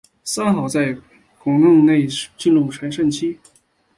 [0.23, 0.97] 三好在
[1.43, 3.37] 畿内进入了全盛期。